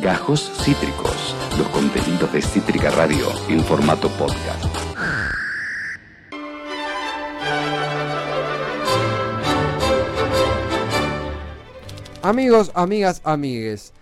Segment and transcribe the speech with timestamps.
[0.00, 4.64] Gajos Cítricos, los contenidos de Cítrica Radio en formato podcast.
[12.22, 13.92] Amigos, amigas, amigues.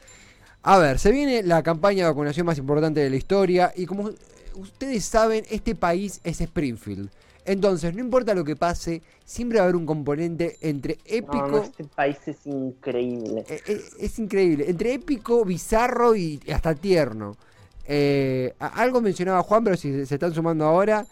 [0.62, 4.10] A ver, se viene la campaña de vacunación más importante de la historia y como
[4.54, 7.10] ustedes saben, este país es Springfield.
[7.48, 11.46] Entonces, no importa lo que pase, siempre va a haber un componente entre épico...
[11.46, 13.44] No, no, este país es increíble.
[13.48, 17.36] Eh, eh, es increíble, entre épico, bizarro y hasta tierno.
[17.86, 21.06] Eh, algo mencionaba Juan, pero si se están sumando ahora,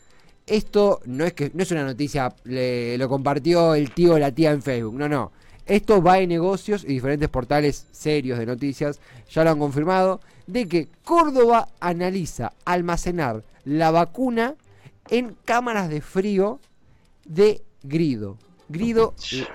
[0.47, 4.31] esto no es que no es una noticia, le- lo compartió el tío o la
[4.31, 5.33] tía en Facebook, no, no.
[5.65, 9.01] Esto va en negocios y diferentes portales serios de noticias
[9.31, 14.55] ya lo han confirmado, de que Córdoba analiza almacenar la vacuna
[15.11, 16.61] en cámaras de frío
[17.25, 18.39] de Grido.
[18.69, 19.15] Grido,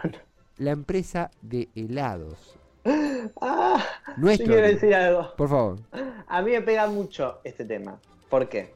[0.57, 2.55] la empresa de helados.
[3.39, 3.85] Ah,
[4.17, 4.47] Nuestro.
[4.47, 5.35] yo quiero decir algo.
[5.35, 5.79] Por favor.
[6.27, 7.99] A mí me pega mucho este tema.
[8.29, 8.73] ¿Por qué?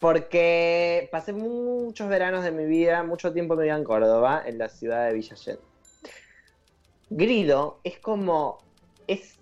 [0.00, 4.68] Porque pasé muchos veranos de mi vida, mucho tiempo me vida en Córdoba, en la
[4.68, 5.58] ciudad de Villallén.
[7.10, 8.58] Grido es como.
[9.06, 9.35] Es,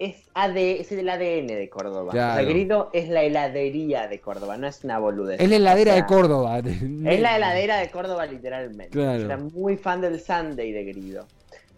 [0.00, 2.08] es, AD, es el ADN de Córdoba.
[2.08, 5.38] O sea, Grido es la heladería de Córdoba, no es una boludez.
[5.40, 6.58] Es la heladera O sea, de Córdoba.
[7.06, 8.88] Es la heladera de Córdoba, literalmente.
[8.90, 9.22] Claro.
[9.24, 11.26] Era muy fan del Sunday de Grido.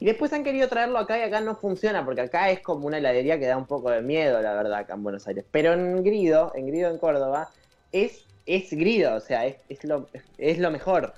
[0.00, 2.98] Y después han querido traerlo acá y acá no funciona, porque acá es como una
[2.98, 5.44] heladería que da un poco de miedo, la verdad, acá en Buenos Aires.
[5.50, 7.50] Pero en Grido, en Grido en Córdoba,
[7.92, 11.12] es, es Grido, o sea, es, es lo, es lo mejor.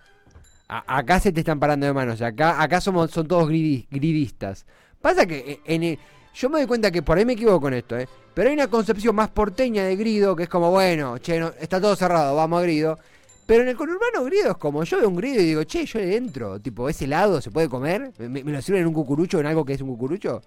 [0.69, 2.21] A- acá se te están parando de manos.
[2.23, 4.67] Acá, acá somos, son todos gridi- gridistas.
[5.01, 5.99] Pasa que eh, en el-
[6.35, 8.09] yo me doy cuenta que por ahí me equivoco con esto, ¿eh?
[8.35, 11.81] Pero hay una concepción más porteña de grido que es como, bueno, che, no- está
[11.81, 12.99] todo cerrado, vamos a grido.
[13.47, 15.99] Pero en el conurbano grido es como, yo veo un grido y digo, che, yo
[15.99, 16.59] le entro.
[16.61, 17.41] Tipo, ¿es helado?
[17.41, 18.11] ¿Se puede comer?
[18.19, 20.41] ¿Me, me lo sirven en un cucurucho, en algo que es un cucurucho?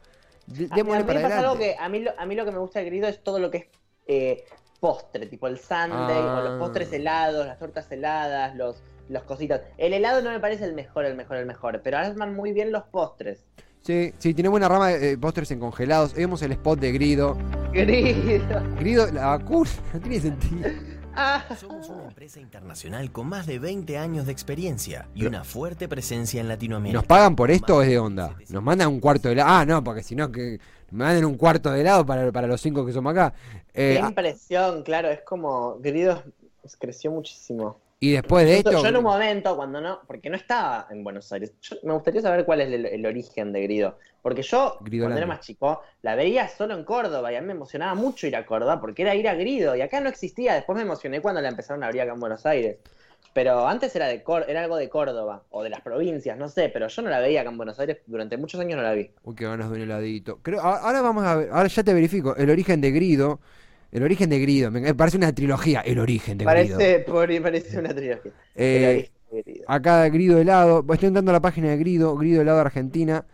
[0.48, 1.76] De- A, a démosle mí para pasa algo adelante.
[1.78, 3.52] que a mí, lo, a mí lo que me gusta de Grido es todo lo
[3.52, 3.66] que es
[4.08, 4.46] eh,
[4.80, 6.40] postre, tipo el Sunday, Ah.
[6.40, 8.78] o los postres helados, las tortas heladas, los,
[9.10, 9.62] los cositas.
[9.78, 12.72] El helado no me parece el mejor, el mejor, el mejor, pero arman muy bien
[12.72, 13.46] los postres.
[13.82, 16.14] Sí, sí, tiene buena rama de eh, postres en congelados.
[16.14, 17.38] Vemos el spot de grido.
[17.72, 18.62] Grido.
[18.78, 20.70] Grido, la vacuna, no tiene sentido.
[21.16, 21.44] Ah.
[21.60, 26.40] Somos una empresa internacional con más de 20 años de experiencia y una fuerte presencia
[26.40, 27.00] en Latinoamérica.
[27.00, 28.36] ¿Nos pagan por esto o es de onda?
[28.50, 29.50] ¿Nos mandan un cuarto de helado?
[29.50, 30.59] Ah, no, porque si no, que
[30.92, 33.34] me manden un cuarto de helado para, para los cinco que somos acá.
[33.74, 36.24] Eh, Qué impresión, claro, es como Grido
[36.76, 37.80] creció muchísimo.
[38.00, 38.72] Y después de esto.
[38.72, 42.22] yo en un momento, cuando no, porque no estaba en Buenos Aires, yo- me gustaría
[42.22, 43.97] saber cuál es el, el origen de Grido.
[44.22, 45.00] Porque yo, Gridolandia.
[45.00, 48.28] cuando era más chico, la veía solo en Córdoba y a mí me emocionaba mucho
[48.28, 50.53] ir a Córdoba porque era ir a Grido y acá no existía.
[50.53, 52.78] Después me emocioné cuando la empezaron a abrir acá en Buenos Aires.
[53.34, 56.88] Pero antes era, de era algo de Córdoba o de las provincias, no sé, pero
[56.88, 59.12] yo no la veía acá en Buenos Aires, durante muchos años no la vi.
[59.24, 60.40] Uy, qué ganas de un heladito.
[60.41, 62.35] Creo, ahora vamos a ver, ahora ya te verifico.
[62.35, 63.40] El origen de Grido.
[63.97, 64.72] El origen de Grido.
[64.72, 65.81] Me parece una trilogía.
[65.81, 66.78] El origen de Grido.
[66.78, 68.31] Parece, por- parece una trilogía.
[68.56, 69.66] Eh, El origen de Grido.
[69.68, 70.85] Acá Grido Helado.
[70.91, 73.25] Estoy entrando a la página de Grido, Grido Helado Argentina.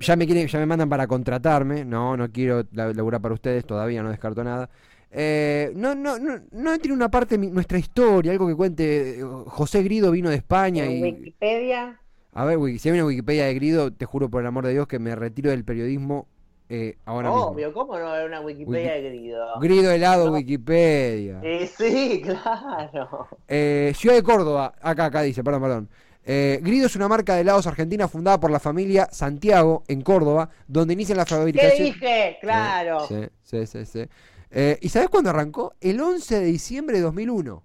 [0.00, 1.84] Ya me quieren, ya me mandan para contratarme.
[1.84, 4.68] No, no quiero la- laburar para ustedes, todavía no descarto nada.
[5.12, 9.20] Eh, no, no, no, no tiene una parte mi- nuestra historia, algo que cuente.
[9.46, 11.02] José Grido vino de España En y.
[11.02, 11.98] Wikipedia,
[12.32, 14.86] A ver, si hay una Wikipedia de Grido, te juro por el amor de Dios
[14.86, 16.28] que me retiro del periodismo
[16.70, 17.82] eh, ahora obvio, mismo.
[17.86, 19.60] ¿cómo no haber una Wikipedia Wiki- de Grido?
[19.60, 20.32] Grido helado, No.
[20.32, 21.40] Wikipedia.
[21.42, 23.28] Eh, sí, claro.
[23.48, 25.88] Eh, Ciudad de Córdoba, acá, acá dice, perdón, perdón.
[26.24, 30.48] Eh, Grido es una marca de helados argentina fundada por la familia Santiago en Córdoba,
[30.68, 31.84] donde inician la ¿Qué fabricación.
[31.86, 32.38] dije?
[32.40, 33.06] Claro.
[33.08, 33.84] Sí, sí, sí.
[33.86, 34.04] sí.
[34.52, 35.74] Eh, ¿Y sabes cuándo arrancó?
[35.80, 37.62] El 11 de diciembre de 2001.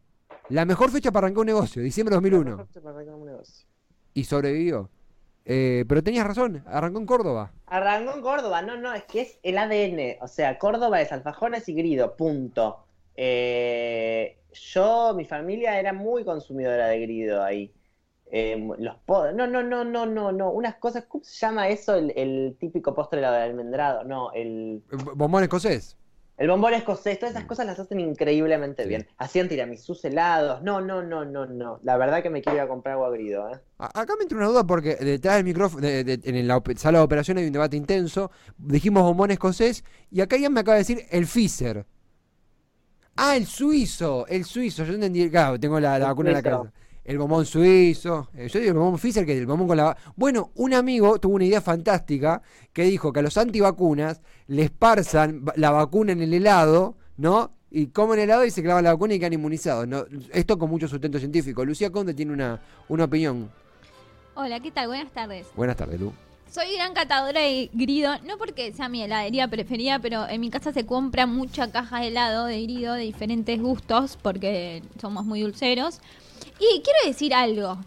[0.50, 2.68] La mejor fecha para arrancar un negocio, diciembre de 2001.
[4.14, 4.90] Y sobrevivió.
[5.46, 7.52] Eh, pero tenías razón, arrancó en Córdoba.
[7.68, 10.18] Arrancó en Córdoba, no, no, es que es el ADN.
[10.22, 12.86] O sea, Córdoba es alfajones y grido, punto.
[13.16, 17.74] Eh, yo, mi familia era muy consumidora de grido ahí.
[18.32, 20.52] Eh, los no, no, no, no, no, no.
[20.52, 21.96] Unas cosas, ¿cómo se llama eso?
[21.96, 24.04] El, el típico postre de almendrado.
[24.04, 25.98] No, el, Eh, Bombón escocés.
[26.38, 27.18] El bombón escocés.
[27.20, 28.90] Todas esas cosas las hacen increíblemente Sí.
[28.90, 29.08] bien.
[29.18, 30.62] Hacían tiramisús helados.
[30.64, 31.80] No, no, no, no, no.
[31.84, 33.60] La verdad que me quiero ir a comprar agua grido, ¿eh?
[33.78, 37.04] Acá me entra una duda porque detrás del micrófono, de- de- en la sala de
[37.06, 38.32] operaciones hay un debate intenso.
[38.58, 41.86] Dijimos bombón escocés y acá ya me acaba de decir el Pfizer.
[43.18, 44.84] Ah, el suizo, el suizo.
[44.84, 46.74] Yo entendí, claro, tengo la, la vacuna en la cabeza.
[47.06, 48.30] El bombón suizo.
[48.36, 49.96] eh, yo digo el bombón Pfizer que es el bombón con la...
[50.16, 52.42] Bueno, un amigo tuvo una idea fantástica
[52.74, 57.52] que dijo que a los antivacunas les parzan la vacuna en el helado, ¿no?
[57.70, 59.88] Y comen helado y se clavan la vacuna y quedan inmunizados.
[59.88, 60.06] ¿no?
[60.34, 61.64] Esto con mucho sustento científico.
[61.64, 63.52] Lucía Conde tiene una, una opinión.
[64.34, 64.88] Hola, ¿qué tal?
[64.88, 65.48] Buenas tardes.
[65.56, 66.12] Buenas tardes, Lu.
[66.52, 70.72] Soy gran catadora de grido, no porque sea mi heladería preferida, pero en mi casa
[70.72, 76.00] se compra mucha caja de helado de grido de diferentes gustos porque somos muy dulceros.
[76.60, 77.78] Y quiero decir algo.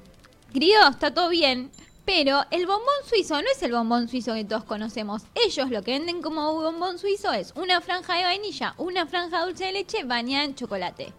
[0.53, 1.71] Grido está todo bien,
[2.05, 5.23] pero el bombón suizo no es el bombón suizo que todos conocemos.
[5.35, 9.67] Ellos lo que venden como bombón suizo es una franja de vainilla, una franja dulce
[9.67, 11.13] de leche bañada en chocolate.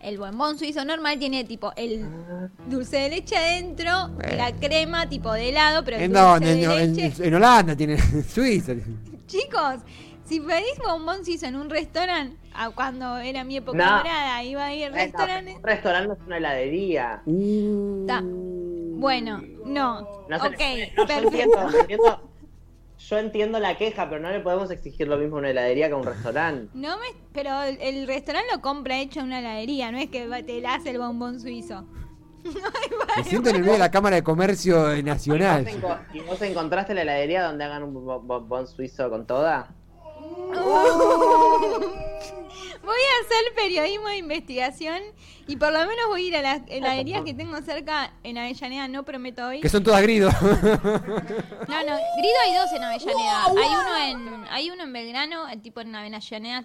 [0.00, 2.06] El bombón suizo normal tiene tipo el
[2.68, 6.54] dulce de leche adentro, la crema tipo de helado, pero el ¿En dulce dónde?
[6.54, 7.26] de En, en- leche.
[7.26, 8.74] en Holanda tiene, en Suiza.
[9.26, 9.80] Chicos,
[10.24, 13.96] si pedís bombón suizo en un restaurante, a cuando era mi época No.
[13.98, 15.54] dorada, iba a ir al Eh, restaurante.
[15.56, 17.22] un restaurante no es una heladería.
[18.06, 18.22] Ta.
[18.24, 20.00] Bueno, no.
[20.28, 21.12] No ok, perfecto.
[21.14, 22.27] entiendo, entiendo-
[23.08, 25.94] yo entiendo la queja, pero no le podemos exigir lo mismo a una heladería que
[25.94, 26.70] a un restaurante.
[26.74, 30.26] No me, pero el, el restaurante lo compra hecho en una heladería, no es que
[30.46, 31.84] te la hace el bombón suizo.
[33.16, 35.64] Me siento en el medio de la Cámara de Comercio eh, ¿Y Nacional.
[35.64, 39.26] vos, enco- y vos encontraste la heladería donde hagan un bo- bo- bon suizo con
[39.26, 39.68] toda?
[42.88, 45.02] Voy a hacer periodismo de investigación
[45.46, 48.88] y por lo menos voy a ir a las heladerías que tengo cerca en Avellaneda,
[48.88, 49.60] no prometo hoy.
[49.60, 50.32] Que son todas gridos.
[51.68, 53.44] No, no, Grido hay dos en Avellaneda.
[53.44, 56.64] Hay uno en hay uno en Belgrano, tipo en Avellaneda,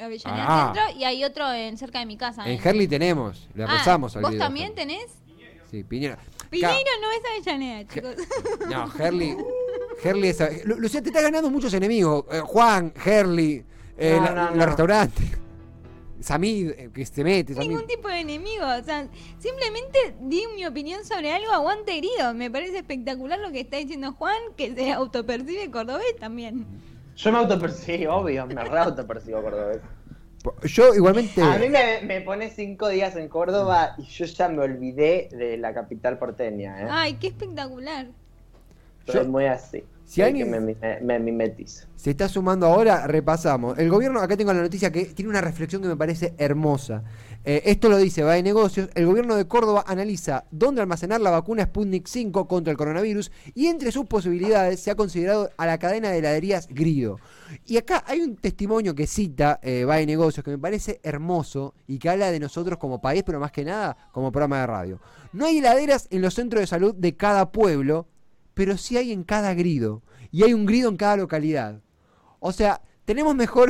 [0.00, 0.72] Avellaneda Ah.
[0.74, 2.48] Centro y hay otro en cerca de mi casa.
[2.48, 3.48] en Herli tenemos.
[3.54, 4.44] Le Ah, rezamos al ¿Vos grido.
[4.44, 5.06] también tenés?
[5.70, 6.18] Sí, Piñera.
[6.48, 8.14] Piñeiro no es Avellaneda, chicos.
[8.70, 9.36] No, Herli.
[10.04, 10.64] Herli es.
[10.64, 12.24] Lu- Lucía, te estás ganando muchos enemigos.
[12.30, 13.64] Eh, Juan, Herli,
[13.98, 15.26] eh, No, la- no, los restaurantes.
[16.20, 17.54] Samid, eh, que se mete.
[17.54, 17.68] Samid.
[17.68, 18.64] Ningún tipo de enemigo.
[18.64, 19.08] O sea,
[19.38, 22.34] simplemente di mi opinión sobre algo, aguante Grido.
[22.34, 26.66] Me parece espectacular lo que está diciendo Juan, que se autopercibe cordobés también.
[27.16, 29.80] Yo me autopercibo, obvio, me re autopercibo cordobés.
[30.64, 31.42] Yo igualmente.
[31.42, 35.56] A mí me, me pone cinco días en Córdoba y yo ya me olvidé de
[35.56, 36.88] la capital porteña, ¿eh?
[36.88, 38.06] Ay, qué espectacular.
[39.06, 39.82] Soy yo- muy así.
[40.06, 41.54] Si alguien- me, me, me.
[41.96, 43.76] Se está sumando ahora, repasamos.
[43.76, 47.02] El gobierno, acá tengo la noticia que tiene una reflexión que me parece hermosa.
[47.44, 48.88] Eh, esto lo dice, va de negocios.
[48.94, 53.66] El gobierno de Córdoba analiza dónde almacenar la vacuna Sputnik 5 contra el coronavirus y
[53.66, 57.18] entre sus posibilidades se ha considerado a la cadena de heladerías Grido.
[57.66, 61.74] Y acá hay un testimonio que cita eh, va de negocios que me parece hermoso
[61.88, 65.00] y que habla de nosotros como país, pero más que nada como programa de radio.
[65.32, 68.06] No hay heladeras en los centros de salud de cada pueblo,
[68.56, 70.02] pero sí hay en cada grido.
[70.32, 71.82] Y hay un grido en cada localidad.
[72.40, 73.68] O sea, tenemos mejor,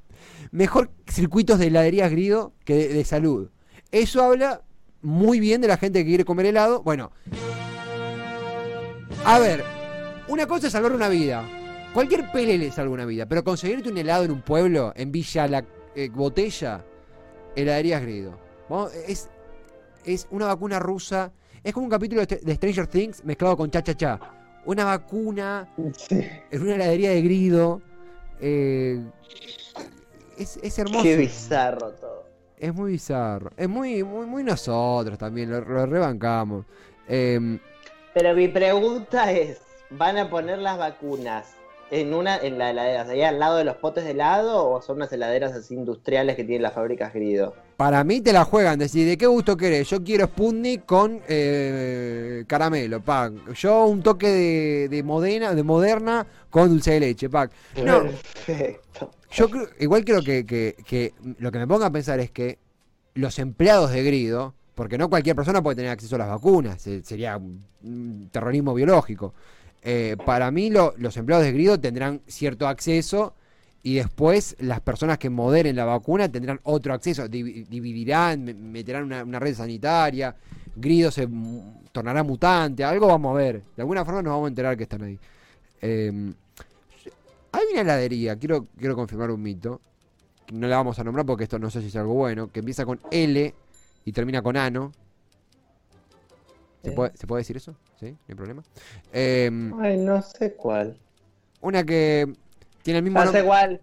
[0.50, 3.48] mejor circuitos de heladerías grido que de, salud.
[3.92, 4.60] Eso habla
[5.00, 6.82] muy bien de la gente que quiere comer helado.
[6.82, 7.12] Bueno,
[9.24, 9.64] a ver,
[10.28, 11.42] una cosa es salvar una vida.
[11.94, 15.48] Cualquier pele le salva una vida, pero conseguirte un helado en un pueblo, en Villa
[15.48, 16.84] La eh, Botella,
[17.54, 18.38] heladerías grido.
[19.08, 19.30] Es,
[20.04, 21.32] es una vacuna rusa.
[21.66, 24.20] Es como un capítulo de, Stranger Things mezclado con cha cha cha.
[24.66, 27.82] Una vacuna en una heladería de grido.
[28.40, 29.04] eh,
[30.38, 31.02] es, es hermoso.
[31.02, 32.24] Qué bizarro todo.
[32.56, 33.50] Es muy bizarro.
[33.56, 36.66] Es muy, muy, muy nosotros también, lo, lo rebancamos.
[37.08, 37.58] Em,
[38.14, 39.60] Pero mi pregunta es,
[39.90, 41.56] ¿van a poner las vacunas
[41.90, 44.98] en una en la heladera, ahí al lado de los potes de helado o son
[44.98, 47.56] unas heladeras así industriales que tienen las fábricas Grido?
[47.76, 49.88] Para mí te la juegan, decir, ¿de qué gusto querés?
[49.90, 53.52] Yo quiero Sputnik con eh, caramelo, pack.
[53.54, 57.50] Yo un toque de, de moderna, de moderna con dulce de leche, pack.
[57.84, 59.10] No, Perfecto.
[59.30, 62.58] Yo creo, igual creo que, que- que lo que me ponga a pensar es que
[63.14, 67.02] los empleados de Grido, porque no cualquier persona puede tener acceso a las vacunas, se-
[67.02, 69.34] sería un terrorismo biológico.
[69.82, 73.34] Eh, para mí lo- los empleados de Grido tendrán cierto acceso
[73.86, 79.04] y después las personas que moderen la vacuna tendrán otro acceso, Divi- dividirán, me- meterán
[79.04, 80.34] una, una red sanitaria,
[80.74, 81.28] Grido se
[81.92, 85.02] tornará mutante, algo vamos a ver, de alguna forma nos vamos a enterar que están
[85.04, 85.16] ahí.
[85.80, 86.32] Eh,
[87.52, 89.80] hay una heladería, quiero, quiero confirmar un mito.
[90.52, 92.50] No la vamos a nombrar porque esto no sé si es algo bueno.
[92.50, 93.54] Que empieza con L
[94.04, 94.90] y termina con ano.
[96.82, 96.92] ¿Se, ¿Eh?
[96.92, 97.74] puede, ¿se puede decir eso?
[98.00, 98.10] ¿Sí?
[98.10, 98.62] ¿No hay problema?
[99.12, 100.96] Em, Ay, no sé cuál.
[101.60, 102.32] una que
[102.86, 103.80] tiene el mismo sé nombre.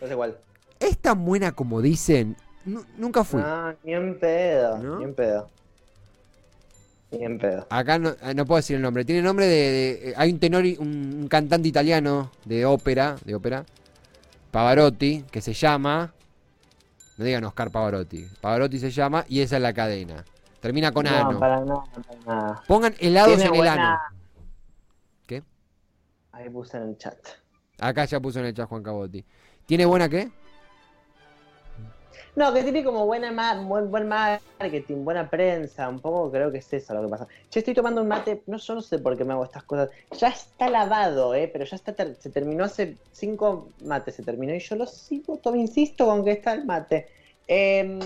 [0.00, 0.38] No sé cuál.
[0.80, 2.36] ¿Es tan buena como dicen?
[2.64, 3.40] Nu- nunca fui.
[3.40, 4.98] No, ni en pedo, ¿No?
[4.98, 5.48] ni en pedo.
[7.12, 7.66] Ni en pedo.
[7.70, 9.04] Acá no, no puedo decir el nombre.
[9.04, 9.54] Tiene nombre de.
[9.72, 13.64] de- hay un tenor, un, un cantante italiano de ópera, de ópera,
[14.50, 16.12] Pavarotti, que se llama.
[17.18, 18.26] No digan Oscar Pavarotti.
[18.40, 20.24] Pavarotti se llama y esa es la cadena.
[20.60, 21.32] Termina con ano.
[21.32, 22.62] No, para nada, para nada.
[22.66, 23.98] Pongan helados Tiene en el ano.
[25.26, 25.42] ¿Qué?
[26.32, 27.16] Ahí puse en el chat.
[27.80, 29.24] Acá ya puso en el chat Juan Cabotti.
[29.66, 30.28] ¿Tiene buena qué?
[32.36, 36.58] No, que tiene como buena ma- buen, buen marketing, buena prensa, un poco creo que
[36.58, 37.26] es eso lo que pasa.
[37.50, 39.90] Yo estoy tomando un mate, no, yo no sé por qué me hago estas cosas.
[40.18, 44.54] Ya está lavado, eh, pero ya está ter- se terminó hace cinco mates, se terminó
[44.54, 47.08] y yo lo sigo, todavía insisto con que está el mate.
[47.46, 47.98] Em,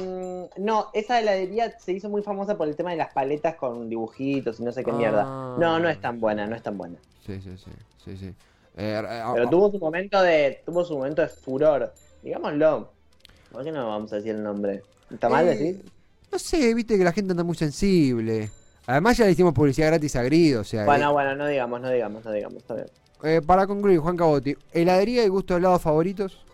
[0.56, 4.58] no, esa heladería se hizo muy famosa por el tema de las paletas con dibujitos
[4.58, 5.24] y no sé qué mierda.
[5.26, 5.56] Ah.
[5.60, 6.96] No, no es tan buena, no es tan buena.
[7.26, 7.70] Sí, sí, sí.
[8.04, 8.34] sí, sí.
[8.76, 11.92] Eh, eh, Pero ah, tuvo su momento de, tuvo su momento de furor.
[12.22, 12.90] Digámoslo.
[13.52, 14.82] ¿Por qué no vamos a decir el nombre?
[15.10, 15.84] ¿Está mal eh, decir?
[16.32, 18.50] No sé, viste que la gente anda muy sensible.
[18.86, 20.84] Además ya le hicimos publicidad gratis a Grido, o sea...
[20.84, 22.86] Bueno, bueno, no digamos, no digamos, no digamos, está bien.
[23.22, 26.44] eh, para concluir, Juan Cabotti, ¿heladería y gusto de helados favoritos?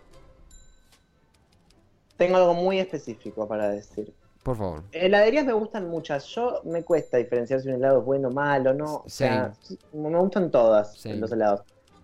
[2.17, 4.13] Tengo algo muy específico para decir.
[4.43, 4.83] Por favor.
[4.91, 6.25] Heladerías me gustan muchas.
[6.27, 8.97] Yo me cuesta diferenciar si un helado es bueno o malo, no.
[8.97, 9.53] O sea,
[9.93, 11.15] me gustan todas Same.
[11.17, 11.61] los helados.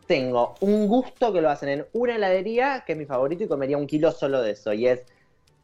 [0.08, 3.78] Tengo un gusto que lo hacen en una heladería, que es mi favorito, y comería
[3.78, 4.74] un kilo solo de eso.
[4.74, 5.02] Y es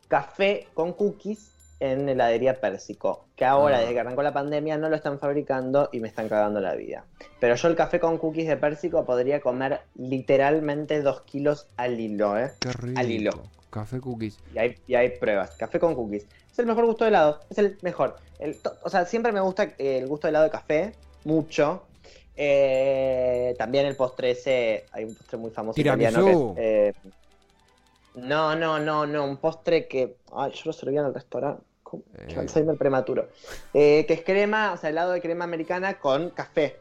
[0.08, 3.26] café con cookies en heladería Pérsico.
[3.36, 3.80] Que ahora, Ah.
[3.82, 7.06] desde que arrancó la pandemia, no lo están fabricando y me están cagando la vida.
[7.40, 12.38] Pero yo el café con cookies de Pérsico podría comer literalmente dos kilos al hilo,
[12.38, 12.52] ¿eh?
[12.60, 13.00] Qué rico.
[13.00, 13.32] Al hilo.
[13.70, 14.38] Café cookies.
[14.54, 15.52] Y hay, y hay pruebas.
[15.58, 16.28] Café con cookies.
[16.52, 17.40] Es el mejor gusto de helado.
[17.50, 18.18] Es el mejor.
[18.40, 20.92] El o sea, siempre me gusta eh, el gusto de helado de café.
[21.26, 21.84] Mucho.
[22.36, 24.86] Eh, también el postre ese.
[24.92, 26.94] Hay un postre muy famoso italiano que es, eh,
[28.16, 29.26] No, no, no, no.
[29.26, 30.18] Un postre que.
[30.36, 31.64] Ay, yo lo servía en el restaurante.
[32.18, 32.36] Eh.
[32.38, 33.28] Alzheimer prematuro.
[33.74, 36.80] Eh, que es crema, o sea, helado de crema americana con café.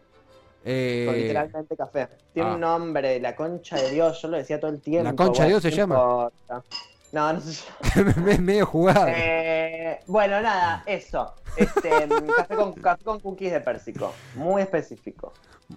[0.62, 2.08] Con Eh, literalmente café.
[2.32, 2.54] Tiene ah.
[2.54, 4.22] un nombre, la concha de Dios.
[4.22, 5.04] Yo lo decía todo el tiempo.
[5.04, 5.96] ¿La concha de Dios se llama?
[5.96, 6.64] importa.
[7.12, 7.52] No, no se
[7.94, 8.14] llama.
[8.24, 9.06] me- medio jugado.
[9.08, 11.34] Eh, bueno, nada, eso.
[11.56, 14.12] Este, mm, café, con, café con cookies de pérsico.
[14.34, 15.32] Muy específico.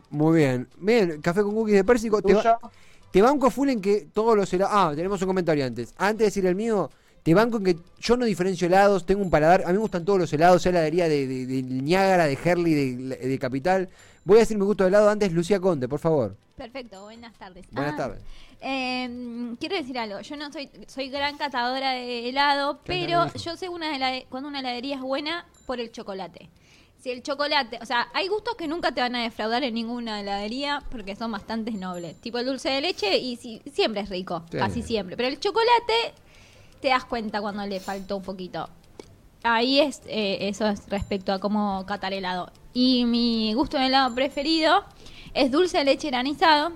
[0.10, 0.68] Muy bien.
[0.78, 2.22] Bien, café con cookies de pérsico.
[2.22, 2.72] Te, ba- ¿Tuyo?
[3.12, 4.74] te banco full en que todos los helados.
[4.76, 5.94] Ah, tenemos un comentario antes.
[5.98, 6.90] Antes de decir el mío,
[7.24, 9.06] te banco en que yo no diferencio helados.
[9.06, 9.64] Tengo un paladar.
[9.66, 10.62] A mí me gustan todos los helados.
[10.62, 13.90] Sea heladería de, de, de Niágara, de Herley, de, de Capital.
[14.26, 16.36] Voy a decir mi gusto de helado antes, Lucía Conte, por favor.
[16.58, 17.66] Perfecto, buenas tardes.
[17.72, 18.24] Buenas Ah, tardes.
[18.62, 23.70] eh, quiero decir algo, yo no soy soy gran catadora de helado, pero yo sé
[23.70, 26.50] una helade- cuando una heladería es buena por el chocolate.
[27.00, 30.20] Si el chocolate, o sea, hay gustos que nunca te van a defraudar en ninguna
[30.22, 32.20] heladería porque son bastante nobles.
[32.20, 34.58] Tipo el dulce de leche y si- siempre es rico, Sí.
[34.58, 35.16] casi siempre.
[35.16, 36.16] Pero el chocolate
[36.82, 38.68] te das cuenta cuando le faltó un poquito.
[39.44, 42.52] Ahí es, eh, eso es respecto a cómo catar helado.
[42.76, 44.84] Y mi gusto de helado preferido
[45.34, 46.74] es dulce de leche granizado.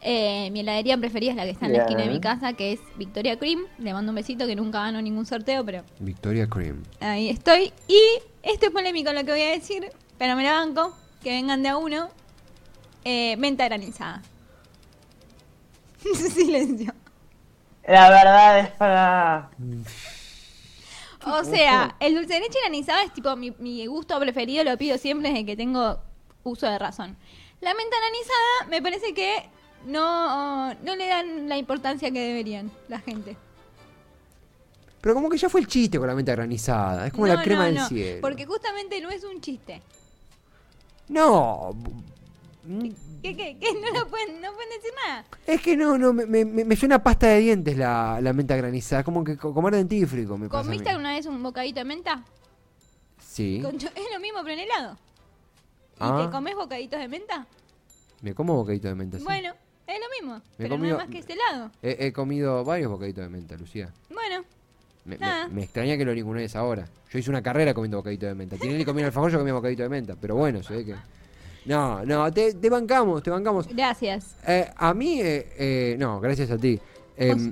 [0.00, 2.72] Eh, mi heladería preferida es la que está en la esquina de mi casa, que
[2.72, 3.60] es Victoria Cream.
[3.78, 6.82] Le mando un besito que nunca gano ningún sorteo, pero Victoria Cream.
[7.00, 7.70] ahí estoy.
[7.86, 8.00] Y
[8.42, 10.96] esto es polémico lo que voy a decir, pero me la banco.
[11.22, 12.08] Que vengan de a uno.
[13.04, 14.22] Eh, menta granizada.
[16.14, 16.94] Silencio.
[17.86, 19.50] La verdad es para.
[21.40, 24.98] O sea, el dulce de leche granizado es tipo mi, mi gusto preferido, lo pido
[24.98, 25.98] siempre desde que tengo
[26.44, 27.16] uso de razón.
[27.60, 29.48] La menta granizada me parece que
[29.86, 33.36] no, no le dan la importancia que deberían la gente.
[35.00, 37.06] Pero como que ya fue el chiste con la menta granizada.
[37.06, 38.20] Es como No, la crema no, del no, cielo.
[38.20, 39.80] Porque justamente no es un chiste.
[41.08, 41.76] No.
[43.22, 43.72] ¿Qué, qué, qué?
[43.74, 45.24] No, lo pueden, no pueden decir nada.
[45.46, 48.56] Es que no, no, me, me, me suena a pasta de dientes la, la menta
[48.56, 49.02] granizada.
[49.04, 50.68] Como que co- comer dentífrico, me pasa a mí.
[50.68, 52.22] ¿Comiste alguna vez un bocadito de menta?
[53.20, 53.60] Sí.
[53.62, 54.98] Con cho- es lo mismo, pero en helado.
[55.94, 56.22] ¿Y Ah.
[56.26, 57.46] te comes bocaditos de menta?
[58.22, 59.24] Me como bocadito de menta, sí.
[59.24, 59.54] Bueno,
[59.86, 60.42] es lo mismo.
[60.56, 61.70] Pero comido- no es más que este helado.
[61.82, 63.92] He, he comido varios bocaditos de menta, Lucía.
[64.10, 64.44] Bueno,
[65.04, 65.48] Me, me- Nada.
[65.48, 66.88] me extraña que lo ningunees ahora.
[67.10, 68.56] Yo hice una carrera comiendo bocadito de menta.
[68.56, 70.16] Tinelli comía alfajor, yo comía bocadito de menta.
[70.20, 70.94] Pero bueno, se ve que...
[71.66, 73.66] No, no, te, te bancamos, te bancamos.
[73.68, 74.36] gracias.
[74.46, 76.78] Eh, a mí, eh, eh, no, gracias a ti.
[77.16, 77.48] Eh, Vos.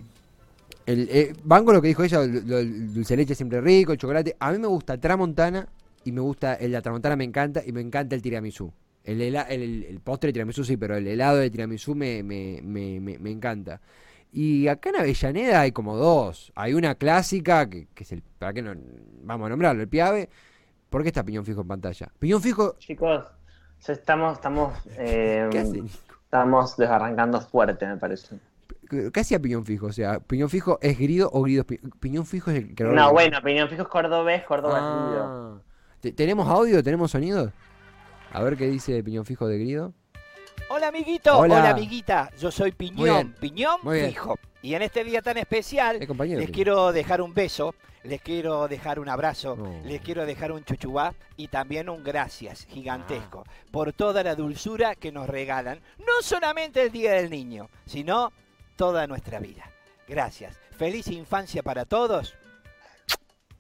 [0.87, 3.93] el, eh, banco lo que dijo ella, lo- lo- el dulce de leche siempre rico,
[3.93, 4.37] el chocolate.
[4.39, 5.67] A mí me gusta tramontana
[6.05, 8.73] y me gusta, el de la tramontana me encanta y me encanta el tiramisú.
[9.03, 12.61] El, el, el- el postre de tiramisú sí, pero el helado de tiramisú me, me,
[12.63, 13.81] me, me, me encanta.
[14.33, 16.53] Y acá en Avellaneda hay como dos.
[16.55, 18.75] Hay una clásica, que, que es el, ¿para qué no?
[19.23, 20.29] Vamos a nombrarlo, el Piave.
[20.91, 22.09] ¿Por qué está Piñón Fijo en pantalla?
[22.19, 23.25] Piñón Fijo, Chicos,
[23.93, 25.49] estamos, estamos, eh.
[25.73, 25.87] Nico?
[26.25, 28.39] estamos desarrancando fuerte, me parece.
[29.13, 29.87] ¿Qué hacía Piñón Fijo?
[29.87, 32.85] O sea, ¿Piñón Fijo es grido o grido es pi- Piñón Fijo es el que
[32.85, 34.77] No, bueno, opinión fijo es cordobés, cordobés.
[34.77, 35.25] grido.
[35.25, 35.59] Ah.
[36.01, 36.83] ¿Te- ¿Tenemos audio?
[36.83, 37.51] ¿Tenemos sonido?
[38.33, 39.93] A ver qué dice Piñón Fijo de grido.
[40.69, 41.61] Hola amiguito, Hola.
[41.61, 44.15] hola, amiguita, yo soy Muy Piñón, Piñón bien.
[44.65, 46.41] Y en este día tan especial Eh, compañero.
[46.41, 49.71] les quiero dejar un beso, les quiero dejar un abrazo, No.
[49.85, 53.51] les quiero dejar un chuchubá y también un gracias gigantesco Ah.
[53.71, 58.33] por toda la dulzura que nos regalan, no solamente el Día del Niño, sino
[58.77, 59.65] toda nuestra vida.
[60.09, 60.59] Gracias.
[60.79, 62.35] Feliz infancia para todos.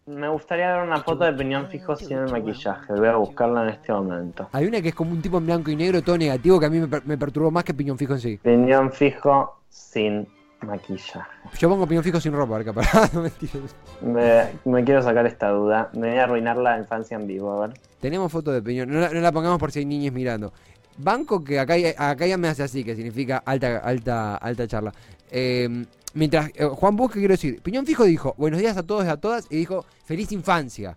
[0.06, 2.94] Me gustaría ver una foto de piñón fijo sin el maquillaje.
[2.94, 4.48] Voy a buscarla en este momento.
[4.52, 6.70] Hay una que es como un tipo en blanco y negro, todo negativo, que a
[6.70, 8.38] mí me, per- me perturbó más que piñón fijo en sí.
[8.42, 10.26] Piñón fijo sin
[10.64, 11.20] maquillaje.
[11.58, 13.12] Yo pongo piñón fijo sin ropa, a ver, capaz.
[13.14, 13.60] no mentira.
[14.00, 15.90] Me, me quiero sacar esta duda.
[15.94, 17.78] Me voy a arruinar la infancia en vivo, a ver.
[18.00, 20.52] Tenemos foto de piñón, no la, no la pongamos por si hay niños mirando.
[20.96, 24.92] Banco que acá, acá ya me hace así, que significa alta, alta, alta charla.
[25.30, 27.60] Eh, mientras, eh, Juan Bus, ¿qué quiero decir?
[27.62, 30.96] Piñón Fijo dijo, buenos días a todos y a todas, y dijo, feliz infancia.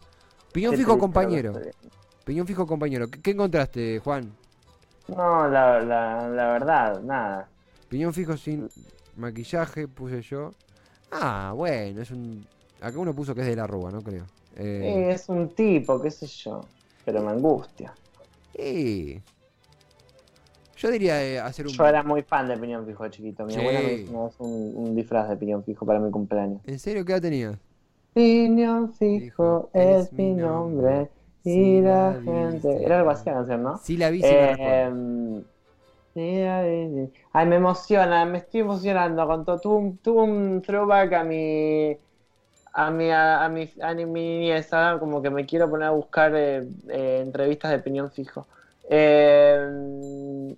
[0.52, 1.54] Piñón Qué Fijo compañero.
[2.24, 3.08] Piñón Fijo compañero.
[3.10, 4.32] ¿Qué, qué encontraste, Juan?
[5.08, 7.50] No, la, la, la verdad, nada.
[7.90, 8.70] Piñón Fijo sin
[9.18, 10.54] maquillaje, puse yo.
[11.12, 12.46] Ah, bueno, es un...
[12.82, 14.26] Acá uno puso que es de la Rúa, no creo.
[14.56, 16.70] Eh, Eh, es un tipo, qué sé yo.
[17.06, 17.94] Pero me angustia.
[18.58, 19.22] y-
[20.78, 21.76] Yo diría eh, hacer un...
[21.78, 23.46] Yo era muy fan de piñón fijo de chiquito.
[23.46, 23.60] Mi Sí.
[23.60, 24.12] abuela me hizo
[24.44, 26.62] un, un disfraz de piñón fijo para mi cumpleaños.
[26.66, 27.58] ¿En serio qué edad tenías?
[28.14, 31.10] Piñón Fijo es mi nombre
[31.44, 32.84] y la gente.
[32.84, 33.80] Era algo así la canción, ¿no?
[33.84, 34.36] Sí la vi, sí.
[34.36, 34.92] Eh,
[37.34, 39.60] Ay, me emociona, me estoy emocionando con todo.
[39.60, 41.96] Tuve un, tuve un throwback a mi
[42.74, 44.70] a mi a, a mi, a mi niñez,
[45.00, 48.48] como que me quiero poner a buscar eh, eh, entrevistas de opinión fijo.
[48.90, 50.56] Eh,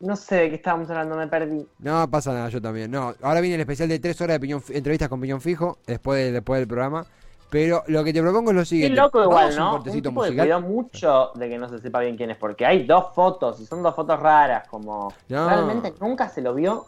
[0.00, 1.66] no sé de qué estábamos hablando, me perdí.
[1.78, 2.90] No pasa nada, yo también.
[2.90, 6.24] No, ahora viene el especial de tres horas de fi- entrevistas con Piñón Fijo, después,
[6.24, 7.06] de- después del programa.
[7.50, 8.96] Pero lo que te propongo es lo Qué siguiente.
[9.00, 9.66] loco igual, un ¿no?
[9.66, 10.46] Un cortecito tipo musical.
[10.46, 13.66] cuidó mucho de que no se sepa bien quién es, porque hay dos fotos y
[13.66, 15.48] son dos fotos raras, como No.
[15.48, 16.86] realmente nunca se lo vio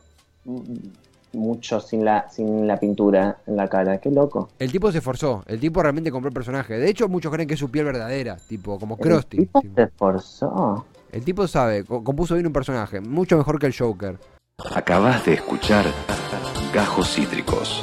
[1.35, 3.99] mucho sin la sin la pintura en la cara.
[3.99, 4.51] Qué loco.
[4.59, 6.79] El tipo se esforzó, el tipo realmente compró el personaje.
[6.79, 9.37] De hecho, muchos creen que es su piel verdadera, tipo como El Krusty.
[9.39, 9.75] tipo tipo.
[9.75, 10.85] se esforzó.
[11.11, 14.19] El tipo sabe, co- compuso bien un personaje, mucho mejor que el Joker.
[14.75, 15.87] Acabas de escuchar
[16.73, 17.83] Gajos Cítricos.